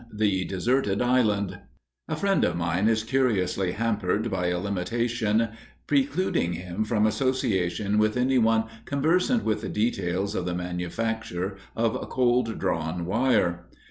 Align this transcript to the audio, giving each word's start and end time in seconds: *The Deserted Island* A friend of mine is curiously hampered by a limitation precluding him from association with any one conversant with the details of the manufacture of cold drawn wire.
*The 0.11 0.45
Deserted 0.45 0.99
Island* 0.99 1.59
A 2.09 2.15
friend 2.15 2.43
of 2.43 2.55
mine 2.57 2.87
is 2.87 3.03
curiously 3.03 3.73
hampered 3.73 4.31
by 4.31 4.47
a 4.47 4.57
limitation 4.57 5.49
precluding 5.85 6.53
him 6.53 6.83
from 6.85 7.05
association 7.05 7.99
with 7.99 8.17
any 8.17 8.39
one 8.39 8.63
conversant 8.85 9.43
with 9.43 9.61
the 9.61 9.69
details 9.69 10.33
of 10.33 10.47
the 10.47 10.55
manufacture 10.55 11.55
of 11.75 11.93
cold 12.09 12.57
drawn 12.57 13.05
wire. 13.05 13.67